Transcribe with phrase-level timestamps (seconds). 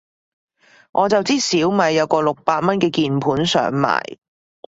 [0.93, 4.01] 我就知小米有個六百蚊嘅鍵盤想買